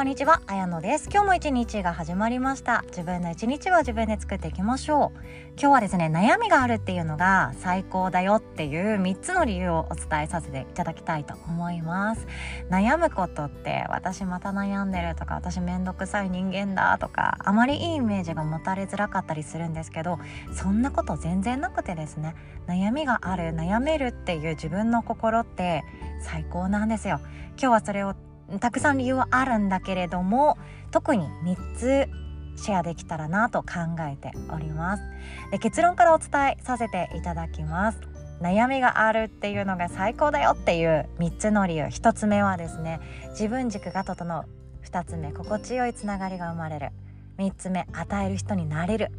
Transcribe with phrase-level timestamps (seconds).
[0.00, 1.10] こんにちは、あやのです。
[1.12, 2.84] 今日も一日が始まりました。
[2.86, 5.18] 自分の一日は自分で作っていきましょう。
[5.60, 12.26] 今日はですね、悩みがあるっていうのが最高だよっていう3つの理由をお伝えさせていただきたいと思います。
[12.70, 20.18] 悩むことって私また悩んでるとか、私めんどくさい人間だとか、あまりいいイメージが持たれづらかったりするんですけど、
[20.54, 22.36] そんなこと全然なくてですね、
[22.66, 25.84] 悩みがある、悩めるっていう自分の心って
[26.22, 27.20] 最高なんですよ。
[27.58, 28.14] 今日はそれを
[28.58, 30.58] たくさん理由はあるんだけれども
[30.90, 32.08] 特に3つ
[32.56, 33.68] シェアできたらなと考
[34.00, 35.02] えております。
[35.50, 38.00] で結論からお伝えさせていただきます。
[38.40, 41.84] 悩みがあるっていうのが最高だよっていう3つの理由。
[41.84, 43.00] 1つ目はですね
[43.30, 44.44] 自分軸が整う。
[44.84, 46.90] 2つ目心地よいつながりが生まれる。
[47.38, 49.12] 3つ目与える人になれる。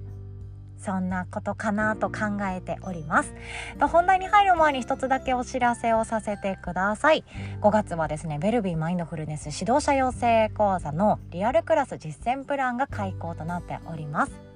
[0.81, 3.33] そんなことかなと考えております。
[3.79, 7.23] 本題に入る前に一つだけお知らせをさせてください。
[7.61, 14.51] 5月はですねベルビーマインドフルネス指導者養成講座のリアルクラス実践プランが開講となっております。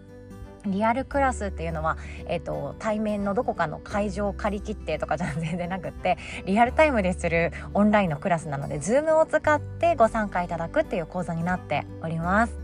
[0.68, 12.58] リアルクラスっていうのは、えーと、対面のどこかの会場を借り切ってとかじゃ全然なくってリアルタイムでするオンラインのクラスなので Zoom を使ってご参加いただくっていう講座になっております。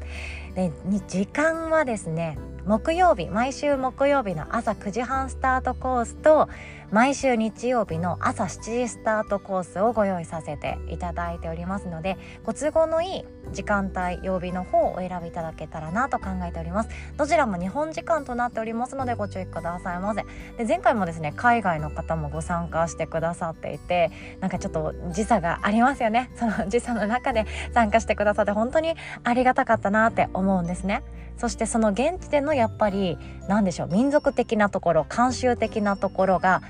[0.55, 0.71] で
[1.07, 6.47] 時間はですね木曜日毎週木曜日の朝9時半スタートコースと
[6.91, 16.89] 毎週日曜日の朝7時スタートコースをご用意させていただいておりますのでご都合のいい時間帯曜日の方をお選びいただけたらなと考えております。
[17.17, 20.25] どちらも日本時間となっておりますのでご注意くださいませ。
[20.57, 24.11] で前回もですね海外の方もご参加してくださっていて
[24.41, 26.29] なんかちょっと時差がありますよね。
[26.35, 31.03] その時差の中で 参加してくださって本当にありがたかったなって思うんですね。
[31.37, 33.17] そしてその現地でのやっぱり
[33.47, 36.61] 何でしょう民族的なところ慣習的なところが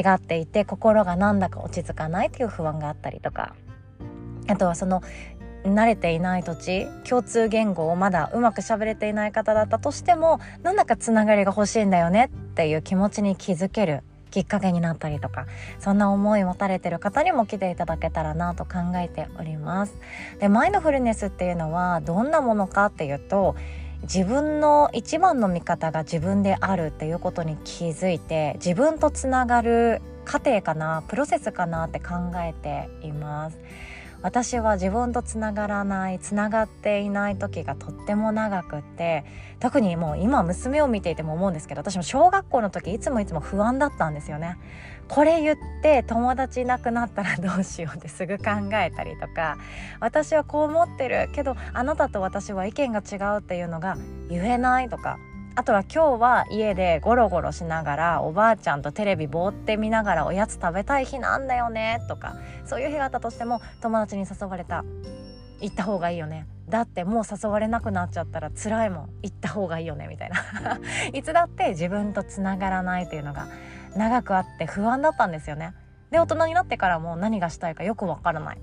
[0.00, 3.54] 違っていて心がなんだか落ち着かないという不安があったりとか。
[4.48, 5.02] あとはその
[5.64, 15.46] 慣れていない土地共通言語をまだうまく喋れていない方だったとしてもなんだかつながりが欲しいんだよねっていう気持ちに気づけるきっかけになったりとか
[15.78, 19.94] そんな思い持たれてる方にも来ていただけたらなと考えております。
[20.40, 23.54] でマインドフルネスっていうのはどんなものかっていうと
[24.02, 33.58] 自分の一番の味方が自分であるっていうことに気づいて自分とつながる過程かなプロセスかなって考えています。
[34.22, 39.24] 私は自分とつながらないつながっていない時がとっても長くって
[39.58, 44.58] 特にもう今娘を見ていても思うんですけど私も小学校の時いつもいつも不安だったんですよね。
[45.08, 48.44] これ言って友達いなくなったらどうしようってすぐ考
[48.74, 49.58] えたりとか
[50.00, 53.98] 私はこう思ってるけどあなたと私は意見が違うっていうのが
[54.30, 55.18] 言えないとか
[55.54, 64.84] あとは今日は家でゴロゴロしながらおばあちゃんとテレビぼーって見ながらおやつ食べたい日なんだよねとかそういう日があったとしても友達に誘われた。
[65.60, 66.46] 行った方がいいよね。
[66.68, 69.10] だってもう誘われなくなっちゃったら辛いもん。
[69.22, 70.08] 行った方がいいよね。
[70.08, 70.40] みたいな。
[71.14, 73.46] いつだって自分とつながらないというのが
[73.94, 75.72] 長くあって不安だったんですよね。
[76.10, 78.58] で大人になってからも何がしたいかよくわからない。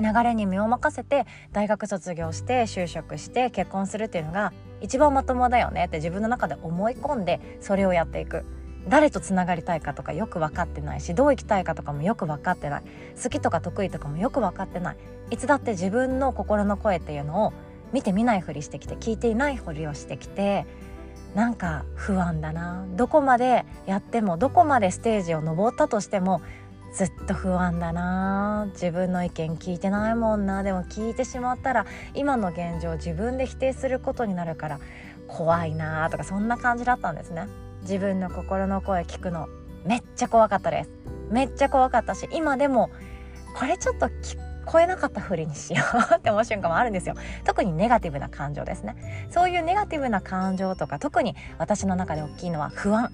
[0.00, 8.44] 流れに身を任せて大学卒業して就職して結婚するっていうのが一番まともだよねって自分の中で思い込んでそれをやっていく。
[8.86, 12.82] 誰とつながりたいかとかよく分かってないしどう生きたいかとかもよく分かってない。
[13.22, 14.96] 好きとか得意とかもよく分かってない。
[15.30, 17.52] いつだって自分の心の声っていうのを
[17.92, 20.66] 見てみないふりしてきて聞いていないふりをしてきて
[21.34, 22.84] なんか不安だな。
[22.90, 26.42] どこまでやってもどこまでステージを登ったとしても
[26.94, 28.68] ずっと不安だな。
[28.72, 30.62] 自分の意見聞いてないもんな。
[30.62, 34.78] でも聞いてしまったら今の現状自分で否定することになるから
[35.26, 37.48] 怖いなとかそんな感じだったんですね。
[37.82, 39.48] 自分の心の声聞くの
[39.84, 40.90] めっちゃ怖かったです。
[41.30, 42.90] めっちゃ怖かったし今でも
[43.58, 45.82] これちょっと聞こえなかったふりにしよ
[46.12, 47.16] うって思う瞬間もあるんですよ。
[47.44, 49.26] 特にネガティブな感情ですね。
[49.30, 53.10] そういうネガティブな感情とか特に私の中で大きいのは不安。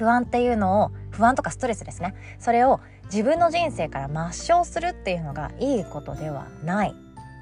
[0.00, 2.14] 不安っていうのを不安とかストレスですね。
[2.38, 2.80] それを
[3.12, 6.94] 自分の人生から抹消するっていうのがいいことではない。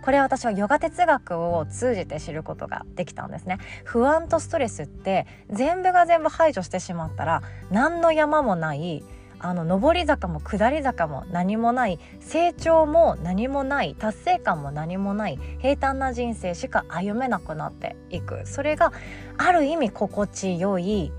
[0.05, 3.59] これは私はヨガ哲学を通じて知ることができたんですね。
[3.85, 9.05] 不安とストレスって全部が全部排除してしまったら何の山もない
[9.39, 18.45] あの上り坂も下り坂も何もない成長も何もない達成感も何もない平坦な人生しか歩めなくなっていく。
[18.47, 18.93] それが
[19.37, 21.13] ある意味心地よい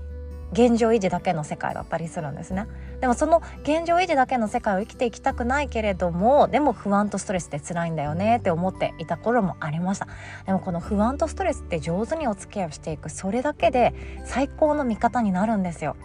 [0.52, 2.66] 現状維持だけの世界だったりするんですね。
[3.00, 10.08] でもその現状維持だけの世界を生きていきたくないけれどもでも不安とストレスって辛いんだよねって思っていた頃もありました。
[10.46, 13.94] でもこの不安とストレスって上手にお付き合いをしていくそれだけで
[14.24, 15.96] 最高の味方になるんですよ。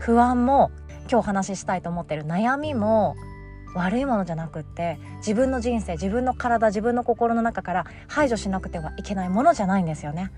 [0.00, 0.70] 不安も
[1.02, 3.16] 今日お話ししたいと思ってる悩みも
[3.74, 10.30] 悪いものじゃなくって自分の人生自分の体自分の心の中から排除しなくてはいけないものじゃないんですよね。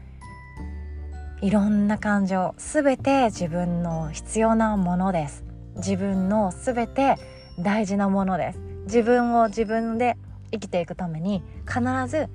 [1.42, 5.42] いろんな感情すべて自分の必要なものです。
[5.76, 7.16] 自分のすべて
[7.58, 8.58] 大事なものです。
[8.84, 10.18] 自分を自分で
[10.52, 12.28] 生きていくために必ず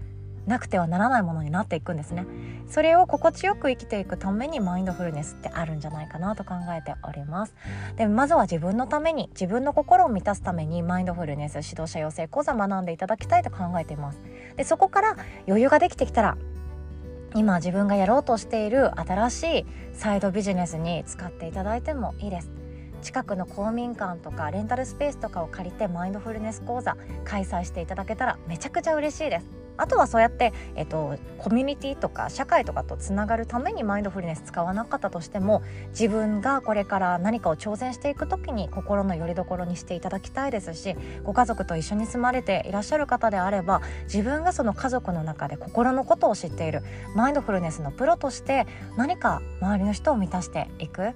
[0.47, 2.25] なくてはならないものになっていくんですね。
[2.67, 7.53] それを心地よく生きていくためにマインドフルネスってあるんじゃないかなと考えております。
[7.97, 14.19] でまずは自分のために自分の心を満たすためにマインドフルネス指導者養成講座学んでいただきたいと考えています。
[14.55, 15.15] でそこから
[15.47, 16.37] 余裕ができてきたら
[17.35, 22.49] 今自分がやろうとしている新しいサイドビジネスに使っていただいてもいいです。
[23.01, 26.95] 近くの公民館とかレンタルスペースとかを借りてマインドフルネス講座
[27.25, 29.64] 開催していただけたらめちゃくちゃ嬉しいです。
[29.77, 46.81] あとはそうやって、えっと、コミュニティとか社会とかとつながるためにマインドフルネス使わなかったとしても自分がこれから何かを挑戦していく時に心の拠り所にしていただきたいですしご家族と一緒に住まれていらっしゃる方であれば自分がその家族の中で心のことを知っている
[47.15, 48.65] マインドフルネスのプロとして
[48.97, 51.13] 何か周りの人を満たしていく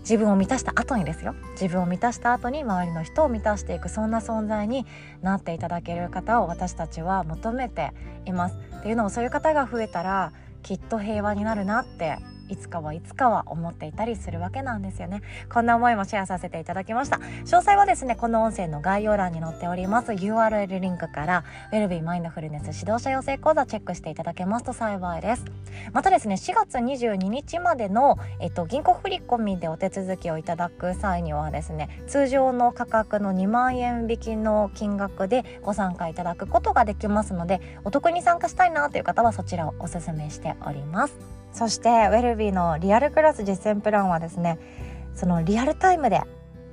[0.00, 1.34] 自分を満たした後にですよ。
[1.52, 4.86] 自分を満たした後に周りの人を満たしていくそんな存在に
[5.22, 7.92] なっていただける方を私たちは求めて
[8.24, 8.56] います。
[8.78, 10.32] っていうのもそういう方が増えたら
[10.62, 12.18] きっと平和になるなって
[12.50, 15.22] いつかはいつかは思っていたりするわけなんですよね。
[15.52, 17.16] こんな思いもシェアさせていただきました。
[17.16, 25.44] 詳細はですねこの音声の概要欄に載っております URL リンクからウェルビーマインドフルネス指導者養成講座チェックしていただけますと幸いです。
[25.92, 41.39] またですね4月22日までの、えっと、銀行振込でお手続きをいただく際にはですね通常の価格の2万円引きの金額でご参加いただくことができますのでお得に参加したいなという方はそちらをお勧めしております。
[41.52, 44.58] そしてウェルビーのリアルクラス実践プランはですね
[45.14, 46.22] そのリアルタイムで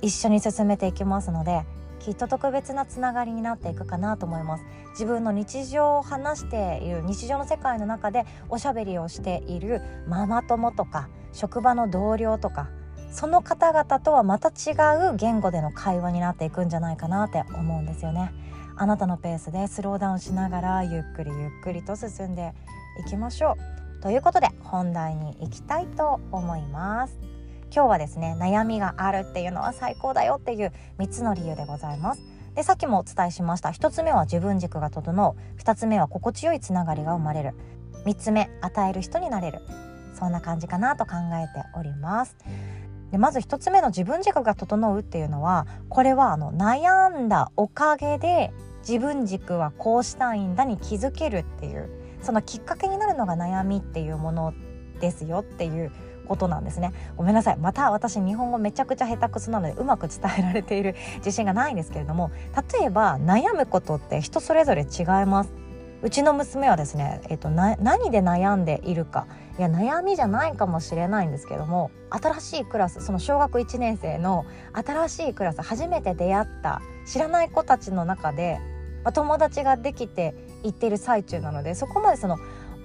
[0.02, 1.64] 一緒に進めていきますので
[1.98, 4.64] きっと特別なつながりになっていくかなと思います。
[4.92, 12.68] 自分の日常を話している日常の世界の中でおしゃべりをしているママ友とか職場の同僚とか
[13.10, 14.74] その方々とはまた違
[15.12, 18.32] う言語での会話になっていくんじゃないかなって思うんですよね。
[18.76, 22.54] あなたのペースでスローダウンしながらゆっくりゆっくりと進んで
[23.04, 23.77] いきましょう。
[24.00, 27.18] ということで本題に行きたいと思います。
[27.74, 32.22] 今日はですね悩みがあるっていうのは最高だよっていう3つの理由でございます。
[32.54, 33.70] でさっきもお伝えしました。
[33.70, 35.60] 1つ目は自分軸が整う。
[35.60, 37.54] 2つ目は心地よいつながりが生まれる。
[38.04, 39.60] 3つ目与える人になれる。
[40.14, 42.36] そんな感じかなと考えております。
[43.10, 51.88] でまず1つ目の自分軸が整うっていうのはこれはあの悩んだおかげで自分軸はこうしたいんだに気づけるっていう
[52.22, 54.54] そのきっかけになるのが悩みっていうもの
[55.00, 55.92] ですよっていう
[56.26, 56.92] ことなんですね。
[57.16, 57.56] ごめんなさい。
[57.56, 62.30] また私日本語めちゃくちゃ下手くそなのでうまく伝えられている自信がないんですけれども
[62.80, 65.52] 例えば悩むことって人それぞれ違います。
[66.00, 67.76] うちの娘はですね、えっと、何
[68.12, 69.26] で悩んでいるか。
[69.58, 78.60] いや悩みじゃないかもしれないんですけども新しいクラスその小学1年生の新しいクラス初めて出会った知らない子たちの中で、
[79.02, 82.38] まあ、友達ができて行ってる最中なのでそこまでその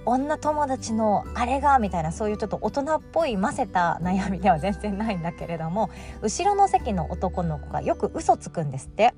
[0.06, 5.90] 女友達のあれがみたいなそういうちょっと大人っぽいませた悩みでは全然ないんだけれども
[6.22, 9.14] 後ろの席の男の子がよく嘘つくんですって。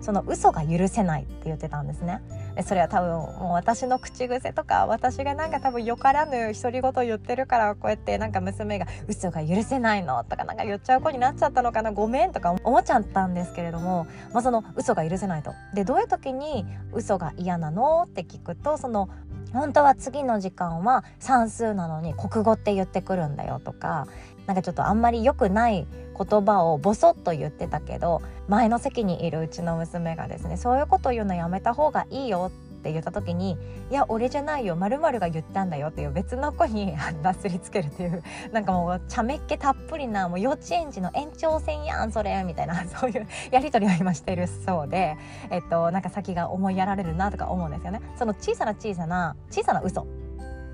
[0.00, 2.20] その嘘が許せないって言ってたんですね
[2.66, 15.52] それは多分もう私の口癖とか私がなんか多分よからぬ独り言を言ってるからこうやってなんか娘が嘘が許せないのとかなんか言っちゃう子になっちゃったのかなごめんとか思っちゃったんですけれども、まあ、その嘘が許せないと。
[15.74, 19.08] でどういう時に嘘が嫌なのって聞くとその
[19.52, 24.06] 本当は次の時間は算数なのに国語って言ってくるんだよとか
[24.46, 25.86] なんかちょっとあんまり良くない
[26.16, 33.58] 言葉をボソッと言ってたけど前の席にいるうちの娘がですねそういうこと言うのやめた方がいいよって言った時に
[33.90, 38.22] 「いや俺じゃないよまるが言ったんだよ」っていう別の子になすりつけるっていう
[38.52, 45.16] なんかもうちゃめっ気たっぷりなもう幼稚園児の延長線やんそれみたいな そういうやり取りを今してるそうで
[45.50, 48.00] えっとなんか先が思いやられるなとか思うんですよね。
[48.16, 50.06] その小さな小さな小さな嘘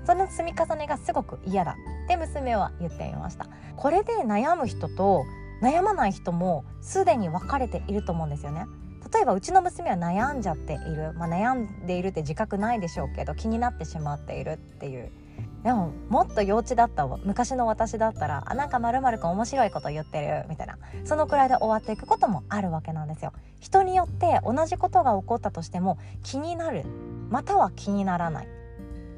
[0.05, 3.47] その積み重ねがすごく嫌だって娘は言っていました。
[3.75, 5.23] これで悩む人と
[5.61, 8.65] 悩まない人もすでに分かれていると思うんですよね。
[9.13, 15.11] 例えばうちの娘は悩んじゃっている、まあ、悩んでいるって自覚ないでしょうけど気になってしまっているっていう。
[15.63, 20.77] でももっと幼稚だった昔の私だったらあなんかまるまるく面白いこと言ってるみたいな。
[21.05, 23.31] そのくらいで終わっていくこともあるわけなんですよ。
[23.59, 26.83] 人によって同じことが起こったとしても気になる。
[27.29, 28.47] または気にならない。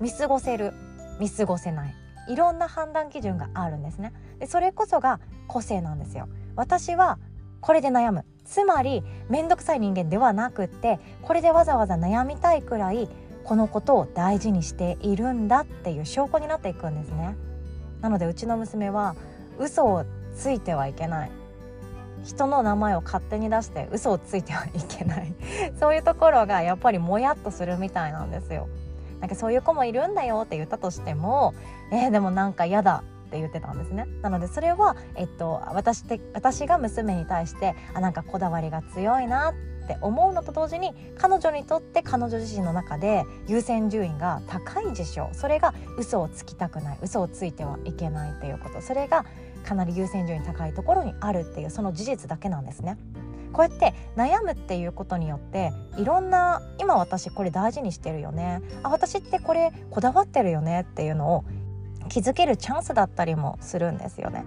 [0.01, 0.73] 見過ごせる
[1.19, 1.95] 見過ごせない。
[2.27, 4.13] いろんな判断基準があるんですね。
[4.39, 6.27] でそれこそが個性なんですよ。
[6.55, 7.19] 私は
[7.61, 8.25] これで悩む。
[8.45, 13.09] つまり面倒くさい人間ではなくってこれでわざわざ悩みたいくらい
[13.43, 17.35] このことを大事にしているんだっていう証拠になっていくんですね。
[18.01, 19.15] なのでうちの娘は
[19.57, 21.31] 嘘をついてはいけない。
[22.23, 25.33] 人の名前を勝手に出して嘘をついてはいけない。
[25.79, 28.67] そういうところがやっぱりもやっとするみたいなんですよ。
[29.19, 31.53] なんかそういう子もいるんだよって言ったとしても
[31.91, 34.07] えー、でもなんか嫌だって言ってたんですね。
[34.21, 45.29] なのでそれは、えっと、私て私が娘に対してあなんかこだわりが強いなって思うのと同時に彼女にとって彼女自身の中で優先順位が高い事象。
[45.33, 46.99] それが嘘をつきたくない。
[47.01, 48.81] 嘘をついてはいけないっていうこと。
[48.81, 49.25] それが
[49.63, 52.97] かなり優先順位高いところにあるっていうその事実だけなんですね。
[53.55, 58.61] こうやって悩むっていうことによっていろんな今私これ大事にしてるよね。
[58.83, 61.45] あ私ってこれこだわってるよねっていうのを
[62.09, 64.43] 気づけるチャンスだったりもするんですよね。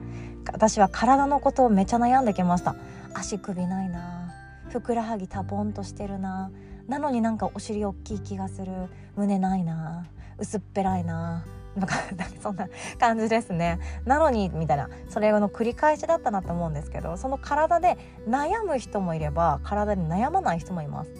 [0.52, 2.76] 私は体のことをめちゃ悩んできました。
[3.14, 4.30] 足首ないな。
[4.68, 6.50] ふくらはぎタポンとしてるな。
[6.86, 8.72] なのになんかお尻大きい気がする。
[9.16, 10.06] 胸ないな。
[10.38, 11.46] 薄っぺらいな。
[11.78, 11.96] なんか
[12.42, 12.68] そんな
[12.98, 13.78] 感じですね。
[14.04, 14.90] なのにみたいな。
[15.08, 17.96] それの繰り返しだったなと思うんですけどその体で
[18.28, 21.10] 悩む人もいれば体で悩まない人もいます。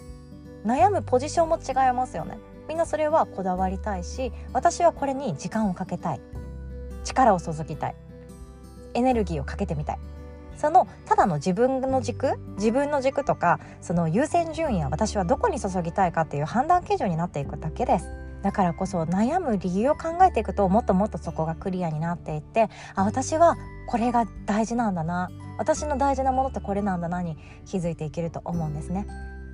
[0.65, 2.37] 悩むポジションも違いますよね。
[2.67, 6.21] みんなそれはこだわりたいし私はこれに時間をかけたい。
[7.03, 7.95] 力を注ぎたい。
[8.93, 9.99] エネルギーをかけてみたい。
[10.57, 18.18] そのただの自分の軸自分の軸とかその優先順位は私はどこに注ぎたいかっていう判断基準になっていくだけです。
[18.41, 23.55] だからこそ悩む理由を考えていくともっともっとそこがクリアになっていってあ私は
[23.87, 29.05] これが大事なんだな私の大事なものってこれなんだなに気づいていけると思うんですね。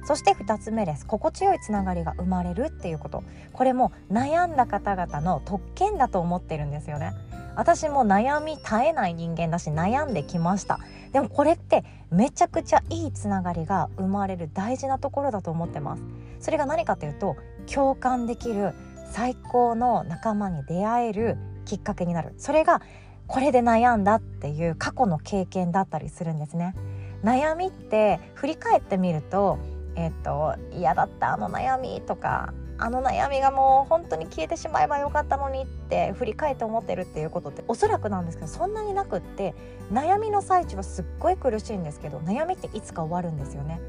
[0.06, 1.06] そして2つ目です。
[1.08, 3.24] 心地よいつながりが生まれるっていうこと。
[3.54, 7.13] これも悩んだ方々の特権だと思ってるんですよね。
[7.55, 10.79] 私も悩み絶えない人間だし悩んできました。
[11.12, 16.03] でもこれってめちゃくちゃいいつながりが生まれる大事なところだと思ってます。
[16.39, 17.38] それが何かというと
[17.74, 18.74] 共感できる
[19.12, 22.33] 最高の仲間に出会えるきっかけになる。
[22.38, 22.81] それが
[23.27, 26.75] これで悩んだっていう過去の経験だったりするんですね。
[27.24, 29.57] 悩みって振り返ってみると
[29.95, 39.55] えっ、と嫌だったあの悩みとかあの悩みがもう本当に消えてしまえばよかったのにって振り返って思ってるっていうことっておそらくなんですけどそんなになくって
[39.91, 43.79] 悩みの最中はすっごい苦しいんですけど悩みっていつか終わるんですよね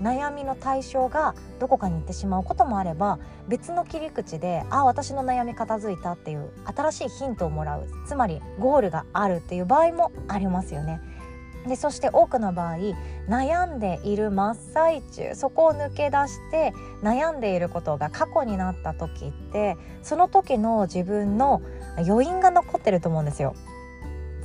[0.00, 11.00] 悩みの対象がどこかに行ってしまうこともあれば別の切り口であ私の悩み片付いたっていう新しいヒントをもらうつまりゴールがあるっていう場合もありますよね。
[11.66, 12.76] でそして多くの場合
[13.28, 21.62] 悩んでいる真っ最中そこを抜け出して悩んでいることが過去になった時ってその時の自分の
[21.96, 23.54] 余韻が残ってると思うんですよ。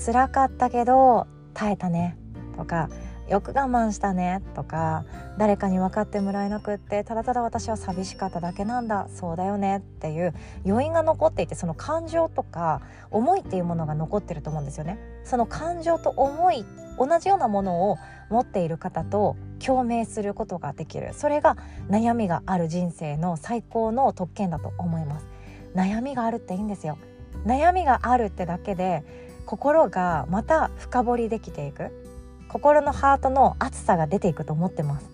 [0.04, 2.18] 辛かったけど耐えたね
[2.56, 2.90] とか
[3.28, 5.06] よく我慢したねとか
[5.38, 10.34] 誰かに分かってもらえなくってただただ私は寂しかっただけなんだそうだよねっていう
[10.66, 12.82] 余韻が残っていてその感情とか
[13.12, 14.98] 思いっていうものが残ってると思うんですよね。
[15.26, 16.66] その感情と思い
[16.98, 17.98] 同じようなものを
[18.30, 21.14] 持っている方と共鳴することができる。
[21.14, 21.58] それが
[21.90, 25.28] 悩みがある人生の最高の特権だと思います。
[25.76, 26.98] 悩みがあるっていいんですよ。
[27.46, 29.04] 悩みがあるってだけで
[29.46, 31.92] 心がまた深掘りできていく。
[32.50, 35.10] 心のハートの熱さが出ていくと思ってます。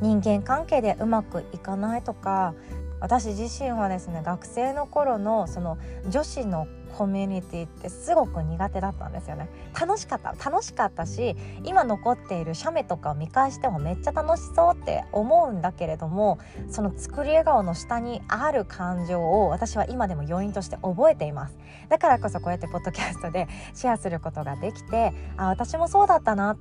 [0.00, 2.54] 人間関係でうまくいかないとか
[3.00, 9.48] 私自身はですね学生の頃のその女子のコミュニティってすごく苦手だったんですよね。
[9.78, 16.38] 楽しかった楽しかったし今残っている写メとかを見返してもめっちゃ楽しそうって思うんだけれども
[16.70, 21.58] その作り笑顔の下にある感情を私は今でも要因として覚えています。
[21.88, 26.56] だからこそこうやってポッドキャストでシェアすることができてあ私もそうだったな。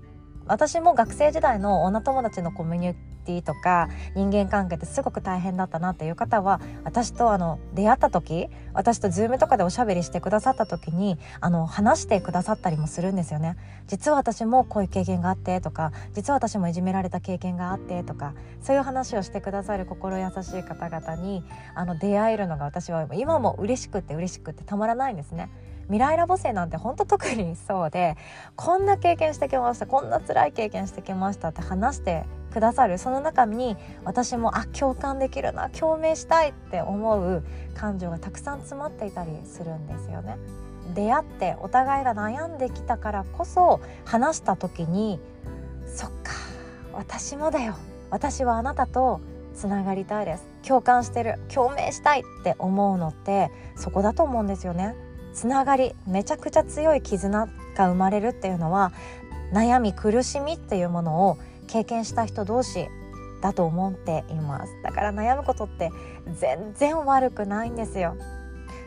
[0.45, 21.43] 私も学生時代の女友達のコミュニティとか人間関係ってすごく大変だったなっていう方は私とあの出会った時私と Zoom とかでおしゃべりしてくださった時にあの話してくださったりもするんですよね実は私もこういう経験があってとか実は私もいじめられた経験があってとかそういう話をしてくださる心優しい方々に
[21.75, 25.49] あの出会えるのが私は今も嬉しくて嬉しくてたまらないんですね。
[25.87, 28.15] 未来ラボ生なんて本当特にそうで
[28.55, 32.99] こんな経験してきましたこんな辛い経験してきましたって話してくださる。
[32.99, 37.43] その中に私もあ共感できるな共鳴したいって思う
[37.73, 40.37] 感情がたくさん詰まっていたりするんですよね。
[40.93, 45.19] 出会ってお互いが悩んできたからこそ話した時に
[45.87, 46.33] そっか
[46.93, 47.75] 私もだよ。
[48.11, 49.19] 私はあなたと
[49.55, 50.45] つながりたいです。
[50.61, 54.95] 共感してる共鳴したいって思うのってそこだと思うんですよね。
[55.33, 58.91] つながりめちゃくちゃ強い絆が生まれるっていうのは
[59.51, 61.37] 悩み苦しみっていうものを
[61.73, 62.87] 経験した人同士
[63.41, 64.71] だと思っています。
[64.83, 65.91] だから悩むことって
[66.39, 68.15] 全然悪くないんですよ。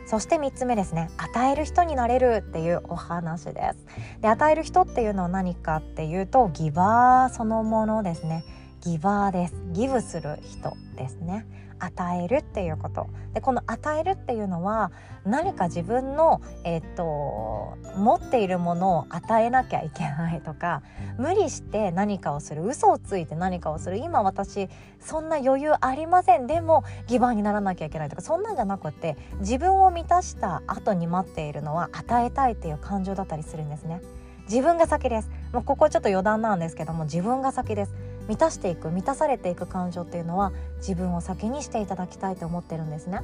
[0.05, 1.09] そして3つ目ですね。
[1.17, 4.21] 与える人になれるっていうお話です。
[4.21, 8.45] で与える人っていうのは何かっていうとギバーそのものですね。
[8.79, 9.55] ギバーです。
[9.73, 11.45] ギブする人ですね。
[11.79, 13.07] 与えるっていうこと。
[13.33, 14.91] でこの与えるっていうのは
[15.25, 20.81] 何か自分の、えーと、持っているものを与えなきゃいけないとか
[21.17, 24.69] 無理して何かをする嘘をついて何かをする今私
[24.99, 34.01] そんな余裕ありませんでもギバーにならなきゃいけないとかそんなんじゃなくて自分を満たした後に待っているのは与えたいっていう感情だったりするんですね。
[34.49, 35.29] 自分が先です。
[35.51, 37.93] もうここちょっと余談なんですけども自分が先です
[38.27, 43.21] 満たしていく満たされていく感情っていうのは自分を先にしていただきたいと思ってるんですね。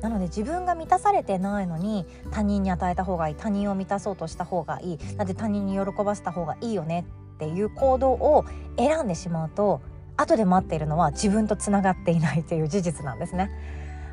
[0.00, 8.44] なので自分が満たされてないのに他人に与えた方がいい他人を満たそうとした方がいいだって他人に喜ばせた方がいいよねっていう行動を
[8.76, 9.80] 選んでしまうと
[10.16, 13.50] 後で待っているのは自分とつながっていないという事実なんですね。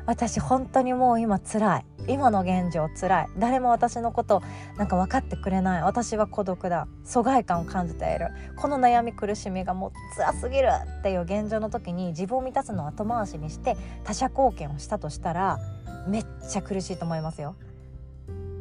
[0.06, 1.84] 私本当にもう今辛い。
[2.06, 3.28] 今の現状辛い。
[3.38, 4.42] 誰も私のこと
[4.76, 5.82] なんか分かってくれない。
[5.82, 6.86] 私は孤独だ。
[7.04, 8.28] 疎外感を感じている。
[8.56, 10.68] この悩み苦しみがもう辛すぎる
[11.00, 15.58] っていう現状の時に自分を満たすのを後回しにして他者貢献をしたとしたら
[16.06, 17.56] めっちゃ苦しいと思いますよ。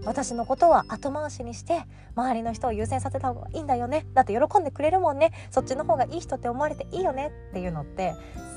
[0.06, 1.84] 私のことは後回しにして
[2.16, 4.06] 周りの人を優先させた方がいいんだよね。
[4.14, 5.32] だって喜んでくれるもんね。
[5.52, 8.14] そっちの方がいい人って思われていいよねっていうのって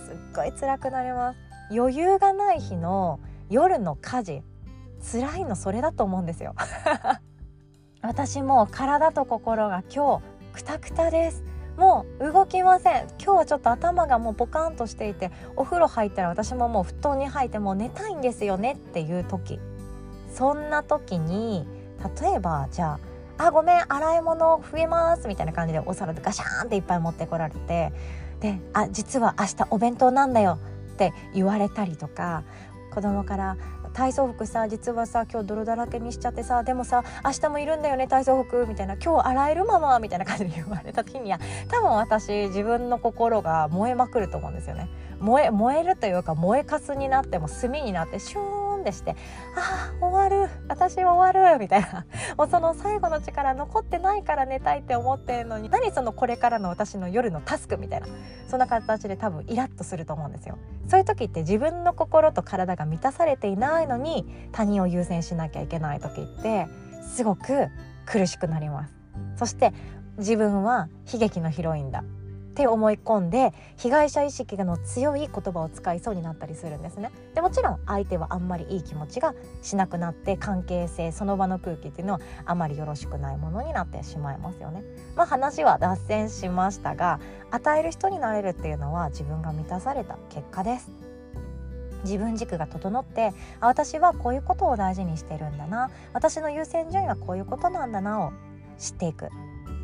[0.07, 1.56] すっごい辛くなります。
[1.71, 3.21] 余裕がない日の
[3.51, 4.43] 夜の家事
[5.01, 6.55] 辛いのそれだと思うんですよ。
[8.03, 11.43] 私も体と心が今日クタクタです。
[11.77, 13.07] もう動きません。
[13.23, 19.61] 今日はちょっと頭がもうポカンとしていてお風呂入ったら私ももう布団に入ってもう寝たいんですよねっていう時。
[20.33, 21.67] そんな時に
[22.21, 22.99] 例えばじゃ
[23.39, 27.93] あ「あごめん洗い物増えます」みたいな感じでお皿でガシャーンっていっぱい持ってこられて
[28.41, 30.59] で「あ実は明日お弁当なんだよ」
[30.97, 32.43] って言われたりとか
[32.91, 33.57] 子供から
[33.93, 44.89] 体操服さ実はさ今日泥だらけにしちゃってさでもさ明日もいるんだよね体操服みたいな今日洗えるママみたいな感じで言われた時には多分私自分の心が燃えまくると思うんですよね。
[45.21, 48.56] 燃え燃えるというか燃えかすになっても炭になってシュー
[48.87, 49.17] でして
[49.57, 50.49] ああ終わる。
[50.69, 51.59] 私終わる。
[51.59, 52.07] みたいな。
[52.39, 58.07] もうその最後の力残ってないから寝たいって思ってるのに何そのこれからの私の夜のタスクみたいな。
[58.49, 60.57] そんな形で多分イラッとすると思うんですよ。
[60.89, 66.69] そういう時って自分の心と体が満たされていないのに他人を優先しなきゃいけない時って
[67.03, 67.69] すごく
[68.07, 68.95] 苦しくなります。
[69.37, 69.73] そして
[70.19, 72.05] 自分は悲劇のヒロインだ。
[72.57, 77.11] って思い込んで被害者意識の強い言葉を使いそうになったりするんですね。
[77.35, 84.83] でもちろん相手はあんまりいい気持ちがしなくなって関係性その場の空気っていうのはあまりよろしくないものになってしまいますよね。
[85.17, 90.91] まあ話は脱線しましたが与える人になれるっていうのは自分が満たされた結果です。
[92.05, 95.91] 自分軸が整って私はこういうことを大事にしてるんだな。
[96.15, 98.33] 私の優先順位はこういうことなんだなを
[98.79, 99.29] 知っていく。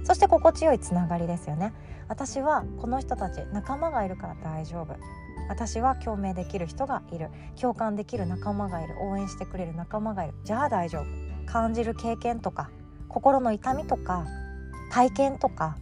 [0.04, 1.72] そして心地よいつながりですよね。
[2.08, 4.96] 私はこの人たち仲間がいるから大丈夫。
[5.48, 7.30] 私は共鳴できる人がいる。
[7.60, 8.94] 共感できる仲間がいる。
[9.00, 10.34] 応援してくれる仲間がいる。
[10.44, 11.32] じゃあ大丈夫。
[11.46, 12.70] 感じる経験とか
[13.08, 14.26] 心の痛みとか
[14.90, 15.76] 体験とか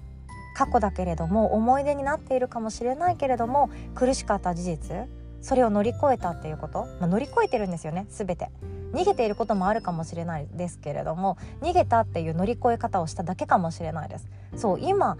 [0.56, 5.08] 過去だけれども思い出になっているかもしれないけれども苦しかった事実
[5.40, 8.50] それを乗り越えたっていうこと、まあ、乗り越えてるんですよね全て。
[8.92, 14.28] 逃げていることもあるかもしれないですけれども逃げたっていう乗り越え方をしただけかもしれないです。
[14.56, 15.16] そう今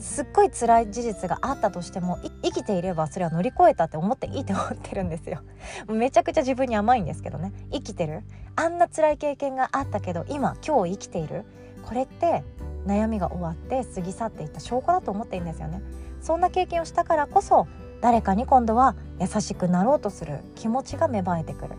[0.00, 5.40] すっごい辛い事実があったとしても生きていればそれは乗り越えたって思っていいと思ってるんですよ。
[5.88, 7.52] めちゃくちゃ自分に甘いんですけどね。
[7.72, 8.22] 生きてる。
[8.56, 11.44] あんな辛い経験があったけど今今日生きている。
[11.86, 12.44] これって
[12.86, 15.80] 悩みが終わって過ぎ去っていった証拠だと思っていいんですよね。
[16.20, 17.66] そんな経験をしたからこそ
[18.00, 21.74] 誰かに今度は優しくなろうとする気持ちが芽生えてくる。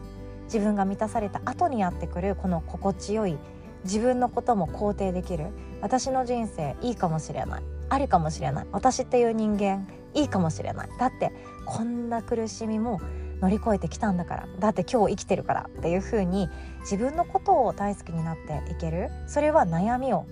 [0.51, 3.37] 自分が満たされた後にやってくるこの心地よい
[3.83, 5.47] 自分のことも肯定できる
[5.81, 7.63] 私の人生いいかもしれない。
[7.91, 8.67] ありかもしれない。
[8.71, 10.89] 私っていう人間いいかもしれない。
[10.99, 11.31] だって
[11.65, 12.99] こんな苦しみも
[13.41, 14.47] 乗り越えてきたんだから。
[14.59, 16.49] だって今日生きてるからっていう風に
[16.81, 19.09] 自分のことを大好きになっていける。
[19.27, 20.25] それは悩みを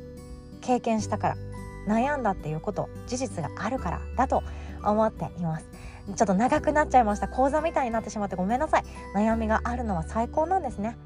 [0.61, 1.35] 経験したから。
[1.87, 4.43] 悩んだっていうこと事実があるからだと
[4.83, 5.69] 思っています。
[6.15, 7.27] ちょっと長くなっちゃいました。
[7.27, 8.83] 講座みたいになってしまってごめんなさい。
[9.15, 10.97] 悩みがあるのは最高なんですね。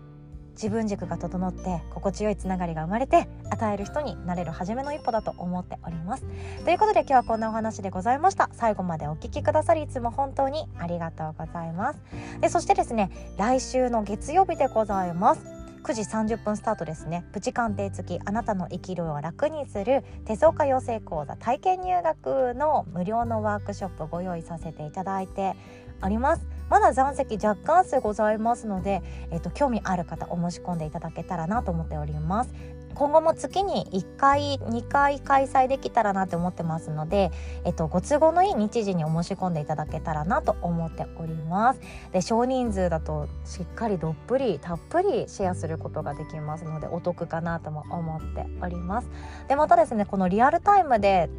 [0.54, 6.26] 自分軸が整って心地よいつながりが生まれて与える人になれる初めの一歩だと思っております。
[6.66, 8.50] ということで今日はこんなお話でございました。
[8.54, 12.00] 最後までお聞きくださりいつも本当にありがとうございます。
[12.42, 15.61] でそしてですね来週の月曜日でございます。
[15.84, 16.02] 9時
[16.36, 17.26] 30分スタートですね。
[17.34, 25.56] プチ鑑定付きあなたの生きるを楽にする手相家養成講座体験入学の無料のワークショップご用意させていただいて
[26.04, 26.46] おります。
[26.70, 32.54] まだ残席若干数ございますので、えっと、興味ある方お申し込んでいただけたらなと思っております。
[32.96, 37.32] 今後も月に1回2回開催できたらなって思ってますので、
[37.66, 41.82] えっと、ご都合のいい日時にお申し込んでいただけたらなと思っております。
[42.12, 49.10] で少人数だとしっかりどっぷりたっぷりシェアすることができますのでお得かなとも思っております。
[49.48, 51.30] でまたですねこのリアルタイムで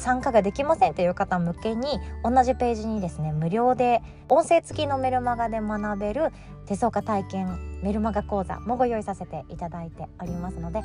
[0.00, 6.32] 参加ができませんという方向けに同じページにですね無料で音声付きのメルマガで学べる
[6.66, 10.82] 手相家体験メルマガ講座もご用意させていただいておりますので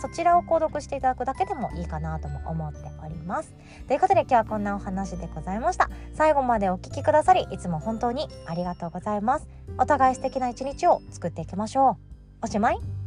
[0.00, 3.52] そちらを購読していただくだけでもいいかなとも思っております。
[3.88, 5.90] ということで今日はこんなお話でございました。
[6.14, 9.48] 最後までお聴きくださりいつも本当にありがとうございます。
[9.78, 11.96] お互い素敵な一日を作っていきましょう。
[12.42, 12.97] おしまい。